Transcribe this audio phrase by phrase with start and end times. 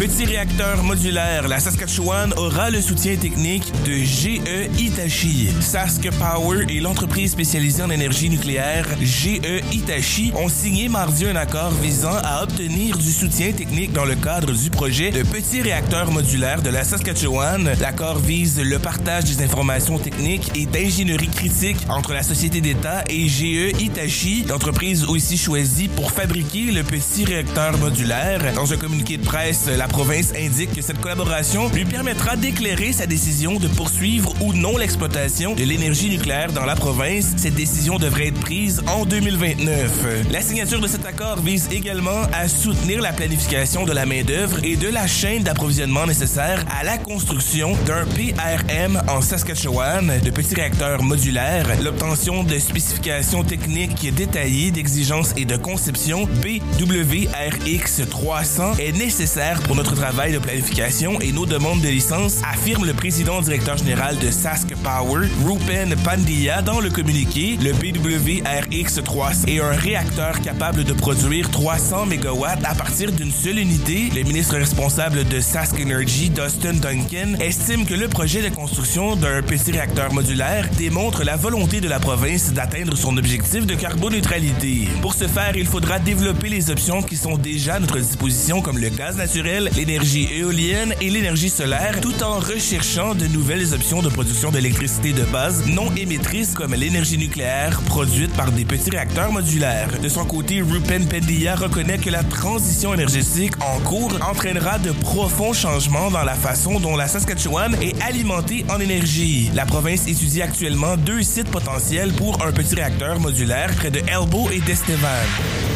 [0.00, 4.40] Petit réacteur modulaire, la Saskatchewan aura le soutien technique de GE
[4.78, 5.50] Hitachi.
[5.60, 11.72] Sask Power et l'entreprise spécialisée en énergie nucléaire GE Hitachi ont signé mardi un accord
[11.82, 16.62] visant à obtenir du soutien technique dans le cadre du projet de petit réacteur modulaire
[16.62, 17.70] de la Saskatchewan.
[17.78, 23.28] L'accord vise le partage des informations techniques et d'ingénierie critique entre la société d'État et
[23.28, 28.40] GE Hitachi, l'entreprise aussi choisie pour fabriquer le petit réacteur modulaire.
[28.54, 33.06] Dans un communiqué de presse, la province indique que cette collaboration lui permettra d'éclairer sa
[33.06, 37.34] décision de poursuivre ou non l'exploitation de l'énergie nucléaire dans la province.
[37.36, 40.30] Cette décision devrait être prise en 2029.
[40.30, 44.76] La signature de cet accord vise également à soutenir la planification de la main-d'œuvre et
[44.76, 51.02] de la chaîne d'approvisionnement nécessaire à la construction d'un PRM en Saskatchewan, de petits réacteurs
[51.02, 59.76] modulaires, l'obtention de spécifications techniques détaillées d'exigences et de conception BWRX 300 est nécessaire pour
[59.80, 64.30] notre travail de planification et nos demandes de licence, affirme le président directeur général de
[64.30, 67.58] Sask Power, Rupen Pandya, dans le communiqué.
[67.62, 73.58] Le BWRX 300 est un réacteur capable de produire 300 MW à partir d'une seule
[73.58, 74.10] unité.
[74.14, 79.40] Le ministre responsable de Sask Energy, Dustin Duncan, estime que le projet de construction d'un
[79.40, 84.88] petit réacteur modulaire démontre la volonté de la province d'atteindre son objectif de carboneutralité.
[85.00, 88.76] Pour ce faire, il faudra développer les options qui sont déjà à notre disposition comme
[88.76, 94.08] le gaz naturel, l'énergie éolienne et l'énergie solaire, tout en recherchant de nouvelles options de
[94.08, 99.98] production d'électricité de base non émettrices comme l'énergie nucléaire produite par des petits réacteurs modulaires.
[100.00, 105.52] De son côté, Rupen Pendia reconnaît que la transition énergétique en cours entraînera de profonds
[105.52, 109.50] changements dans la façon dont la Saskatchewan est alimentée en énergie.
[109.54, 114.48] La province étudie actuellement deux sites potentiels pour un petit réacteur modulaire près de Elbow
[114.50, 115.69] et d'Estevan.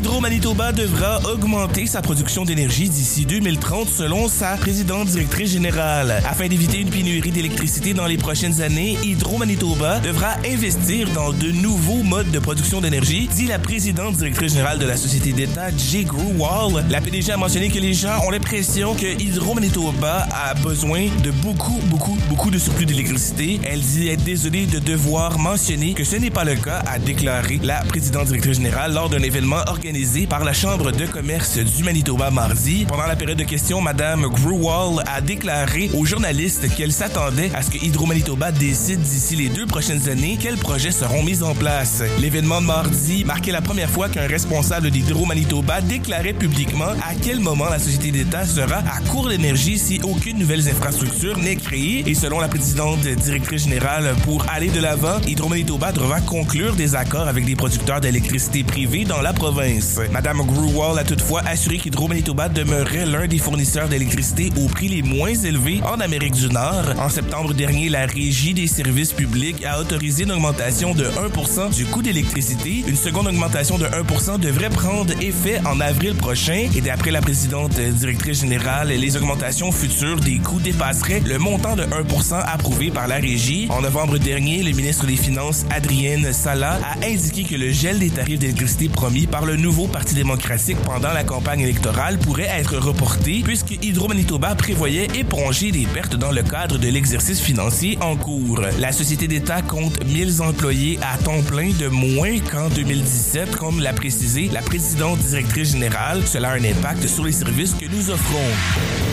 [0.00, 6.22] Hydro-Manitoba devra augmenter sa production d'énergie d'ici 2030 selon sa présidente directrice générale.
[6.26, 12.02] Afin d'éviter une pénurie d'électricité dans les prochaines années, Hydro-Manitoba devra investir dans de nouveaux
[12.02, 16.82] modes de production d'énergie, dit la présidente directrice générale de la société d'État, Jay Grewal.
[16.88, 21.78] La PDG a mentionné que les gens ont l'impression que Hydro-Manitoba a besoin de beaucoup,
[21.90, 23.60] beaucoup, beaucoup de surplus d'électricité.
[23.64, 27.60] Elle dit être désolée de devoir mentionner que ce n'est pas le cas, a déclaré
[27.62, 29.89] la présidente directrice générale lors d'un événement organisé
[30.28, 32.84] par la Chambre de commerce du Manitoba mardi.
[32.86, 37.70] Pendant la période de questions, Madame Grewal a déclaré aux journalistes qu'elle s'attendait à ce
[37.70, 42.04] que Hydro-Manitoba décide d'ici les deux prochaines années quels projets seront mis en place.
[42.20, 47.68] L'événement de mardi marquait la première fois qu'un responsable d'Hydro-Manitoba déclarait publiquement à quel moment
[47.68, 52.04] la société d'État sera à court d'énergie si aucune nouvelle infrastructure n'est créée.
[52.06, 57.26] Et selon la présidente directrice générale, pour aller de l'avant, Hydro-Manitoba devra conclure des accords
[57.26, 59.79] avec des producteurs d'électricité privés dans la province.
[60.12, 65.32] Madame Grewal a toutefois assuré qu'Hydro-Manitoba demeurait l'un des fournisseurs d'électricité au prix les moins
[65.32, 66.84] élevés en Amérique du Nord.
[66.98, 71.86] En septembre dernier, la Régie des services publics a autorisé une augmentation de 1% du
[71.86, 72.84] coût d'électricité.
[72.86, 76.68] Une seconde augmentation de 1% devrait prendre effet en avril prochain.
[76.76, 81.84] Et d'après la présidente directrice générale, les augmentations futures des coûts dépasseraient le montant de
[81.84, 83.66] 1% approuvé par la Régie.
[83.70, 88.10] En novembre dernier, le ministre des Finances, Adrienne Sala, a indiqué que le gel des
[88.10, 93.42] tarifs d'électricité promis par le nouveau Parti démocratique pendant la campagne électorale pourrait être reporté
[93.44, 98.60] puisque Hydro-Manitoba prévoyait éponger des pertes dans le cadre de l'exercice financier en cours.
[98.78, 103.92] La société d'État compte 1000 employés à temps plein de moins qu'en 2017, comme l'a
[103.92, 106.26] précisé la présidente directrice générale.
[106.26, 109.09] Cela a un impact sur les services que nous offrons.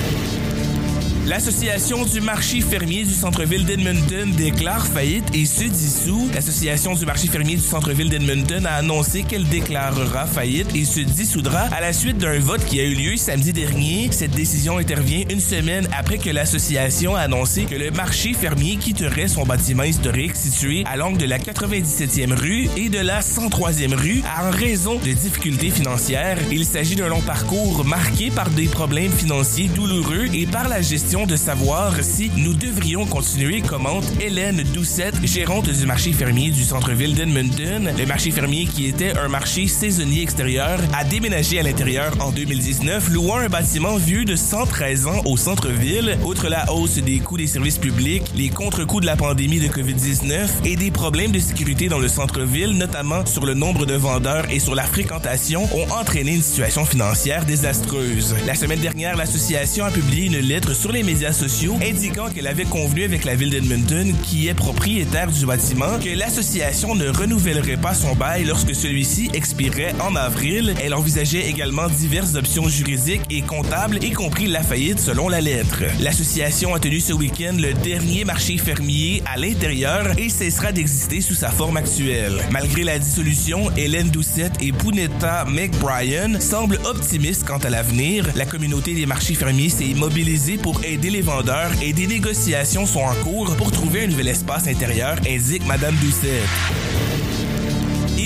[1.28, 6.30] L'Association du marché fermier du centre-ville d'Edmonton déclare faillite et se dissout.
[6.34, 11.64] L'Association du marché fermier du centre-ville d'Edmonton a annoncé qu'elle déclarera faillite et se dissoudra
[11.64, 14.08] à la suite d'un vote qui a eu lieu samedi dernier.
[14.14, 19.28] Cette décision intervient une semaine après que l'association a annoncé que le marché fermier quitterait
[19.28, 24.23] son bâtiment historique situé à l'angle de la 97e rue et de la 103e rue
[24.41, 26.38] en raison de difficultés financières.
[26.53, 31.16] Il s'agit d'un long parcours marqué par des problèmes financiers douloureux et par la gestion
[31.25, 37.16] de savoir si nous devrions continuer, commente Hélène Doucette, gérante du marché fermier du centre-ville
[37.16, 37.91] d'Edmonton.
[37.97, 43.09] Le marché fermier, qui était un marché saisonnier extérieur, a déménagé à l'intérieur en 2019,
[43.09, 46.17] louant un bâtiment vieux de 113 ans au centre-ville.
[46.23, 50.66] Outre la hausse des coûts des services publics, les contre-coups de la pandémie de COVID-19
[50.66, 54.59] et des problèmes de sécurité dans le centre-ville, notamment sur le nombre de vendeurs et
[54.59, 58.35] sur la fréquentation, ont entraîné une situation financière désastreuse.
[58.46, 62.66] La semaine dernière, l'association a publié une lettre sur les médias sociaux indiquant qu'elle avait
[62.66, 67.94] convenu avec la ville d'Edmonton, qui est propriétaire du bâtiment, que l'association ne renouvellerait pas
[67.94, 70.76] son bail lorsque celui-ci expirait en avril.
[70.84, 75.84] Elle envisageait également diverses options juridiques et comptables, y compris la faillite selon la lettre.
[76.02, 81.36] L'association a tenu ce week-end le dernier marché fermier à l'intérieur et cessera d'exister sous
[81.36, 82.42] sa forme actuelle.
[82.52, 88.26] Malgré la dissolution, Hélène Doucette et Punetta McBrien semblent optimistes quant à l'avenir.
[88.36, 93.02] La communauté des marchés fermiers s'est mobilisée pour aider les vendeurs et des négociations sont
[93.02, 96.44] en cours pour trouver un nouvel espace intérieur, indique Madame Doucette.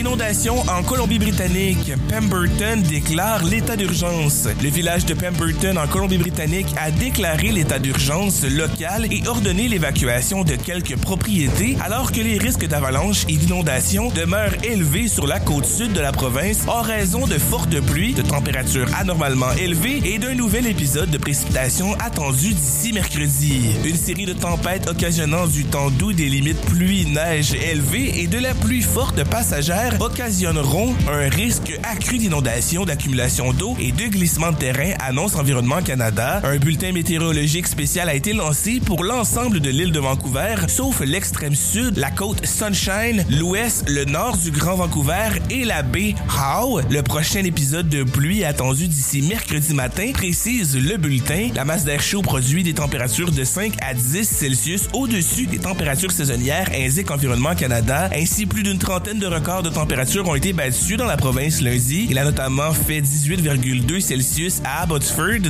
[0.02, 1.94] Inondation en Colombie-Britannique.
[2.10, 4.48] Pemberton déclare l'état d'urgence.
[4.64, 10.56] Le village de Pemberton en Colombie-Britannique a déclaré l'état d'urgence local et ordonné l'évacuation de
[10.56, 15.94] quelques propriétés alors que les risques d'avalanche et d'inondation demeurent élevés sur la côte sud
[15.94, 20.66] de la province en raison de fortes pluies, de températures anormalement élevées et d'un nouvel
[20.66, 23.76] épisode de précipitations attendu d'ici mercredi.
[23.86, 28.56] Une série de tempêtes occasionnant du temps doux des limites pluie-neige élevées et de la
[28.56, 34.94] pluie forte passagère occasionneront un risque accru d'inondation, d'accumulation d'eau et de glissement de terrain,
[35.00, 36.42] annonce Environnement Canada.
[36.44, 41.56] Un bulletin météorologique spécial a été lancé pour l'ensemble de l'île de Vancouver, sauf l'extrême
[41.56, 46.82] sud, la côte Sunshine, l'ouest, le nord du Grand Vancouver et la baie Howe.
[46.90, 51.50] Le prochain épisode de pluie attendu d'ici mercredi matin, précise le bulletin.
[51.56, 56.12] La masse d'air chaud produit des températures de 5 à 10 Celsius au-dessus des températures
[56.12, 58.10] saisonnières, indique Environnement Canada.
[58.16, 59.81] Ainsi, plus d'une trentaine de records de températures
[60.26, 62.08] ont été battues dans la province lundi.
[62.10, 65.50] Il a notamment fait 18,2 Celsius à Abbotsford,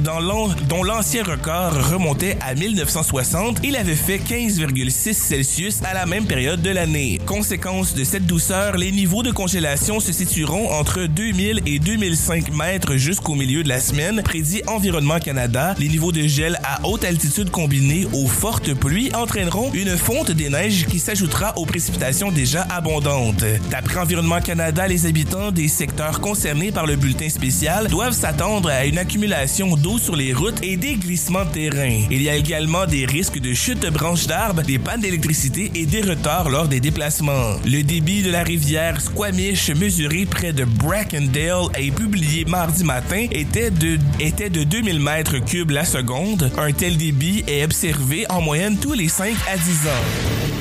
[0.70, 3.60] dont l'ancien record remontait à 1960.
[3.64, 7.20] Il avait fait 15,6 Celsius à la même période de l'année.
[7.26, 12.96] Conséquence de cette douceur, les niveaux de congélation se situeront entre 2000 et 2005 mètres
[12.96, 15.76] jusqu'au milieu de la semaine, prédit Environnement Canada.
[15.78, 20.50] Les niveaux de gel à haute altitude combinés aux fortes pluies entraîneront une fonte des
[20.50, 23.44] neiges qui s'ajoutera aux précipitations déjà abondantes.
[23.70, 28.86] D'après Environnement Canada, les habitants des secteurs concernés par le bulletin spécial doivent s'attendre à
[28.86, 32.06] une accumulation d'eau sur les routes et des glissements de terrain.
[32.12, 35.86] Il y a également des risques de chute de branches d'arbres, des pannes d'électricité et
[35.86, 37.56] des retards lors des déplacements.
[37.66, 43.72] Le débit de la rivière Squamish mesuré près de Brackendale et publié mardi matin était
[43.72, 46.52] de, était de 2000 mètres cubes la seconde.
[46.58, 50.61] Un tel débit est observé en moyenne tous les 5 à 10 ans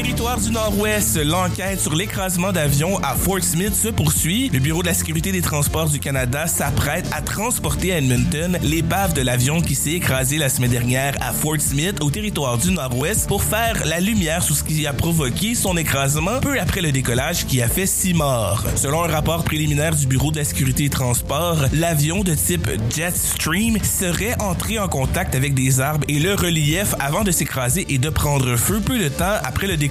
[0.00, 4.48] territoire du Nord-Ouest, l'enquête sur l'écrasement d'avions à Fort Smith se poursuit.
[4.48, 9.12] Le Bureau de la sécurité des transports du Canada s'apprête à transporter à Edmonton l'épave
[9.12, 13.28] de l'avion qui s'est écrasé la semaine dernière à Fort Smith, au territoire du Nord-Ouest,
[13.28, 17.44] pour faire la lumière sur ce qui a provoqué son écrasement peu après le décollage
[17.44, 18.64] qui a fait six morts.
[18.76, 23.76] Selon un rapport préliminaire du Bureau de la sécurité des transports, l'avion de type Jetstream
[23.84, 28.08] serait entré en contact avec des arbres et le relief avant de s'écraser et de
[28.08, 29.89] prendre feu peu de temps après le décollage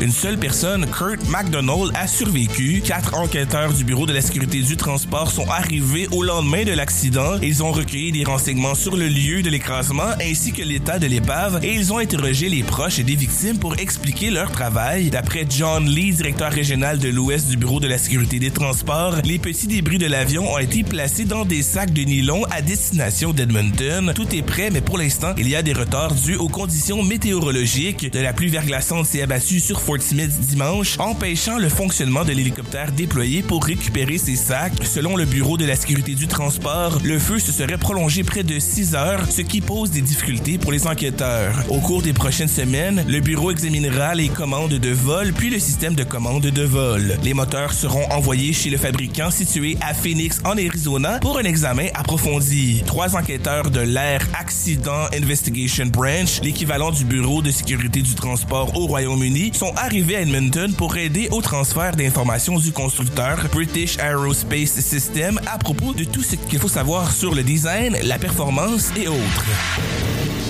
[0.00, 2.80] une seule personne, Kurt McDonald, a survécu.
[2.84, 7.38] Quatre enquêteurs du Bureau de la sécurité du transport sont arrivés au lendemain de l'accident.
[7.42, 11.60] Ils ont recueilli des renseignements sur le lieu de l'écrasement ainsi que l'état de l'épave
[11.62, 15.10] et ils ont interrogé les proches des victimes pour expliquer leur travail.
[15.10, 19.38] D'après John Lee, directeur régional de l'Ouest du Bureau de la sécurité des transports, les
[19.38, 24.12] petits débris de l'avion ont été placés dans des sacs de nylon à destination d'Edmonton.
[24.14, 28.10] Tout est prêt, mais pour l'instant, il y a des retards dus aux conditions météorologiques.
[28.10, 29.06] De la pluie verglaçante
[29.40, 34.72] sur Fort Smith dimanche, empêchant le fonctionnement de l'hélicoptère déployé pour récupérer ses sacs.
[34.84, 38.58] Selon le Bureau de la sécurité du transport, le feu se serait prolongé près de
[38.58, 41.54] 6 heures, ce qui pose des difficultés pour les enquêteurs.
[41.68, 45.94] Au cours des prochaines semaines, le bureau examinera les commandes de vol puis le système
[45.94, 47.18] de commande de vol.
[47.22, 51.88] Les moteurs seront envoyés chez le fabricant situé à Phoenix en Arizona pour un examen
[51.94, 52.82] approfondi.
[52.86, 58.86] Trois enquêteurs de l'Air Accident Investigation Branch, l'équivalent du Bureau de sécurité du transport au
[58.86, 65.40] Royaume-Uni, sont arrivés à Edmonton pour aider au transfert d'informations du constructeur British Aerospace System
[65.46, 70.43] à propos de tout ce qu'il faut savoir sur le design, la performance et autres.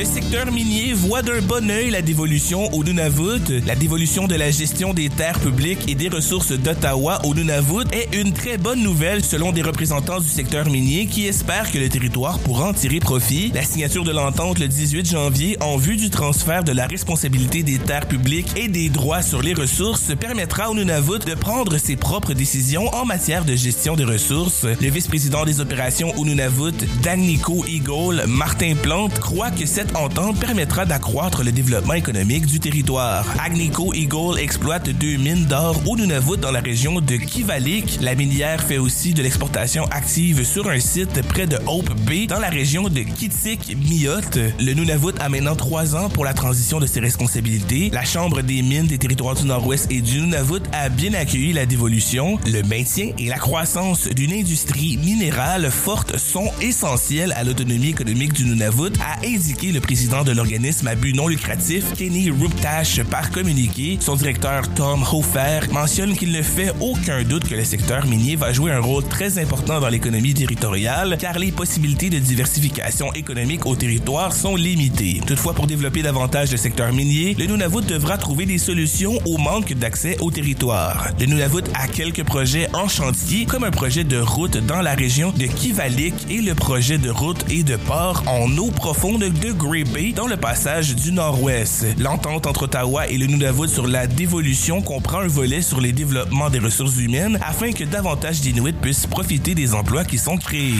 [0.00, 3.60] Le secteur minier voit d'un bon œil la dévolution au Nunavut.
[3.66, 8.16] La dévolution de la gestion des terres publiques et des ressources d'Ottawa au Nunavut est
[8.18, 12.38] une très bonne nouvelle selon des représentants du secteur minier qui espèrent que le territoire
[12.38, 13.52] pourra en tirer profit.
[13.54, 17.76] La signature de l'entente le 18 janvier en vue du transfert de la responsabilité des
[17.76, 22.32] terres publiques et des droits sur les ressources permettra au Nunavut de prendre ses propres
[22.32, 24.64] décisions en matière de gestion des ressources.
[24.64, 30.38] Le vice-président des opérations au Nunavut, Danico Eagle, Martin Plante, croit que cette cette entente
[30.38, 33.26] permettra d'accroître le développement économique du territoire.
[33.44, 37.98] Agnico Eagle exploite deux mines d'or au Nunavut dans la région de Kivalik.
[38.00, 42.38] La minière fait aussi de l'exportation active sur un site près de Hope Bay dans
[42.38, 44.20] la région de Kitik-Miyot.
[44.60, 47.90] Le Nunavut a maintenant trois ans pour la transition de ses responsabilités.
[47.92, 51.66] La Chambre des mines des territoires du Nord-Ouest et du Nunavut a bien accueilli la
[51.66, 52.38] dévolution.
[52.46, 58.44] Le maintien et la croissance d'une industrie minérale forte sont essentiels à l'autonomie économique du
[58.44, 63.98] Nunavut, a indiqué le président de l'organisme à but non lucratif, Kenny Ruptash, par communiqué.
[64.00, 68.52] Son directeur Tom Hofer mentionne qu'il ne fait aucun doute que le secteur minier va
[68.52, 73.76] jouer un rôle très important dans l'économie territoriale, car les possibilités de diversification économique au
[73.76, 75.20] territoire sont limitées.
[75.26, 79.72] Toutefois, pour développer davantage le secteur minier, le Nunavut devra trouver des solutions au manque
[79.74, 81.08] d'accès au territoire.
[81.18, 85.32] Le Nunavut a quelques projets en chantier, comme un projet de route dans la région
[85.32, 89.84] de Kivalik et le projet de route et de port en eau profonde de Grey
[89.84, 91.84] Bay dans le passage du Nord-Ouest.
[91.98, 96.48] L'entente entre Ottawa et le Nunavut sur la dévolution comprend un volet sur les développements
[96.48, 100.72] des ressources humaines afin que davantage d'Inuits puissent profiter des emplois qui sont créés.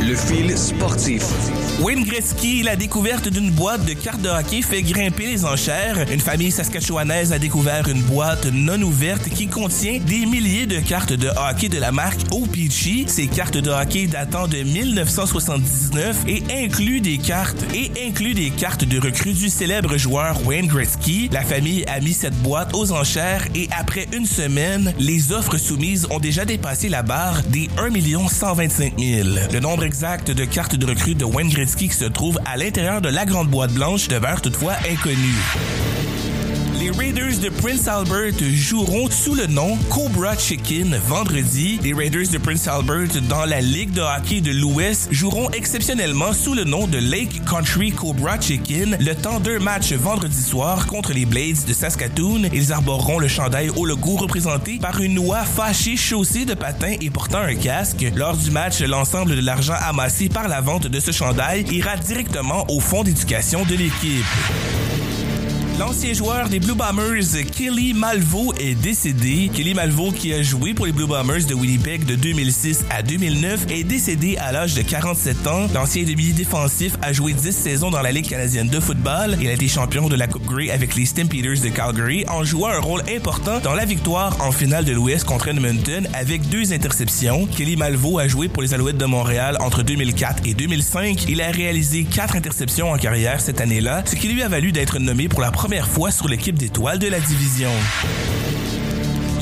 [0.00, 1.22] Le fil sportif.
[1.80, 6.06] Wayne Gretzky, la découverte d'une boîte de cartes de hockey fait grimper les enchères.
[6.12, 11.12] Une famille saskatchewanaise a découvert une boîte non ouverte qui contient des milliers de cartes
[11.12, 13.08] de hockey de la marque OPG.
[13.08, 18.84] Ces cartes de hockey datant de 1979 et incluent des cartes et incluent des cartes
[18.84, 21.30] de recrues du célèbre joueur Wayne Gretzky.
[21.32, 26.06] La famille a mis cette boîte aux enchères et après une semaine, les offres soumises
[26.10, 29.28] ont déjà dépassé la barre des 1 125 000.
[29.52, 33.00] Le nombre exact de cartes de recrues de Wayne Gretzky qui se trouve à l'intérieur
[33.00, 35.34] de la grande boîte blanche demeure toutefois inconnu.
[36.78, 41.78] Les Raiders de Prince Albert joueront sous le nom Cobra Chicken vendredi.
[41.82, 46.54] Les Raiders de Prince Albert dans la Ligue de hockey de l'Ouest joueront exceptionnellement sous
[46.54, 51.26] le nom de Lake Country Cobra Chicken le temps d'un match vendredi soir contre les
[51.26, 52.48] Blades de Saskatoon.
[52.52, 57.10] Ils arboreront le chandail au logo représenté par une oie fâchée chaussée de patins et
[57.10, 58.04] portant un casque.
[58.16, 62.66] Lors du match, l'ensemble de l'argent amassé par la vente de ce chandail ira directement
[62.68, 64.24] au fonds d'éducation de l'équipe.
[65.78, 69.50] L'ancien joueur des Blue Bombers, Kelly Malvo, est décédé.
[69.54, 73.66] Kelly Malvo, qui a joué pour les Blue Bombers de Winnipeg de 2006 à 2009,
[73.70, 75.68] est décédé à l'âge de 47 ans.
[75.72, 79.36] L'ancien demi défensif a joué 10 saisons dans la Ligue canadienne de football.
[79.40, 82.68] Il a été champion de la Coupe Grey avec les Stampeders de Calgary en jouant
[82.68, 87.46] un rôle important dans la victoire en finale de l'Ouest contre Edmonton avec deux interceptions.
[87.46, 91.24] Kelly Malvo a joué pour les Alouettes de Montréal entre 2004 et 2005.
[91.28, 94.98] Il a réalisé quatre interceptions en carrière cette année-là, ce qui lui a valu d'être
[94.98, 97.70] nommé pour la première fois sur l'équipe d'étoiles de la division.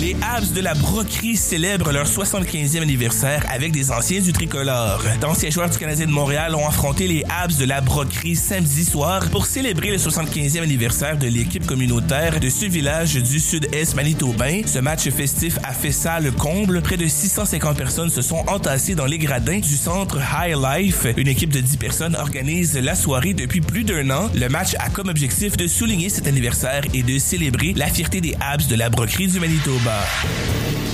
[0.00, 5.02] Les Habs de la Broquerie célèbrent leur 75e anniversaire avec des anciens du tricolore.
[5.20, 9.28] D'anciens joueurs du Canadien de Montréal ont affronté les Habs de la Broquerie samedi soir
[9.28, 14.62] pour célébrer le 75e anniversaire de l'équipe communautaire de ce village du sud-est manitobain.
[14.64, 16.80] Ce match festif a fait salle comble.
[16.80, 21.08] Près de 650 personnes se sont entassées dans les gradins du centre High Life.
[21.18, 24.30] Une équipe de 10 personnes organise la soirée depuis plus d'un an.
[24.34, 28.34] Le match a comme objectif de souligner cet anniversaire et de célébrer la fierté des
[28.40, 29.89] Habs de la Broquerie du Manitoba.
[29.90, 30.89] Paraíba.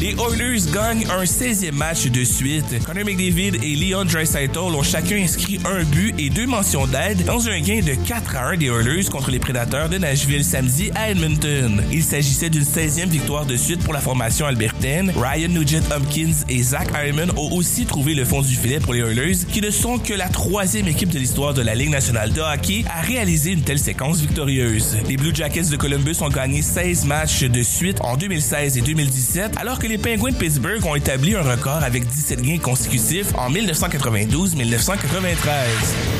[0.00, 2.82] Les Oilers gagnent un 16e match de suite.
[2.86, 7.50] Connor McDavid et Leon Draisaitl ont chacun inscrit un but et deux mentions d'aide dans
[7.50, 11.10] un gain de 4 à 1 des Oilers contre les Prédateurs de Nashville samedi à
[11.10, 11.82] Edmonton.
[11.92, 15.12] Il s'agissait d'une 16e victoire de suite pour la formation albertaine.
[15.14, 19.36] Ryan Nugent-Hopkins et Zach Hyman ont aussi trouvé le fond du filet pour les Oilers,
[19.52, 22.86] qui ne sont que la troisième équipe de l'histoire de la Ligue nationale de hockey
[22.88, 24.96] à réaliser une telle séquence victorieuse.
[25.10, 29.58] Les Blue Jackets de Columbus ont gagné 16 matchs de suite en 2016 et 2017,
[29.58, 33.50] alors que les Penguins de Pittsburgh ont établi un record avec 17 gains consécutifs en
[33.50, 36.19] 1992-1993.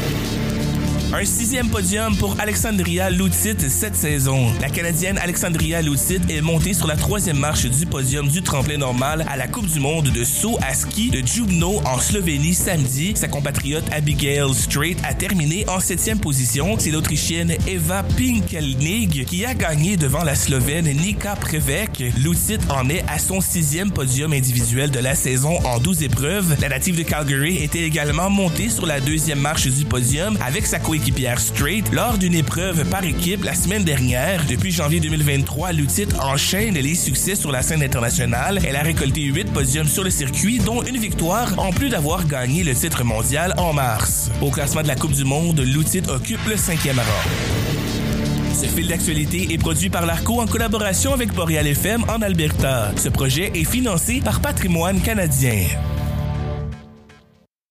[1.12, 4.52] Un sixième podium pour Alexandria Loutit cette saison.
[4.61, 9.26] La Canadienne Alexandria Loutit est montée sur la troisième marche du podium du tremplin normal
[9.29, 13.14] à la Coupe du monde de saut à ski de Dubno en Slovénie samedi.
[13.17, 16.76] Sa compatriote Abigail Strait a terminé en septième position.
[16.79, 22.05] C'est l'Autrichienne Eva Pinkelnig qui a gagné devant la Slovène Nika Prevek.
[22.23, 26.57] Loutit en est à son sixième podium individuel de la saison en 12 épreuves.
[26.61, 30.79] La native de Calgary était également montée sur la deuxième marche du podium avec sa
[30.79, 34.45] coéquipière équipière Straight lors d'une épreuve par équipe la semaine dernière.
[34.47, 38.61] Depuis janvier 2023, Lutit enchaîne les succès sur la scène internationale.
[38.66, 42.64] Elle a récolté 8 podiums sur le circuit, dont une victoire, en plus d'avoir gagné
[42.64, 44.30] le titre mondial en mars.
[44.42, 47.30] Au classement de la Coupe du Monde, Lutit occupe le cinquième rang.
[48.52, 52.92] Ce fil d'actualité est produit par l'ARCO en collaboration avec Boreal FM en Alberta.
[52.97, 55.64] Ce projet est financé par Patrimoine canadien.